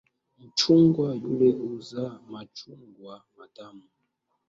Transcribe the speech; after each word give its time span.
Mchungwa 0.39 1.09
ule 1.15 1.51
huzaa 1.51 2.19
machungwa 2.29 3.23
matamu. 3.37 3.81